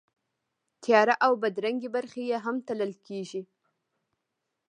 [0.83, 3.41] تیاره او بدرنګې برخې یې هم تلل کېږي.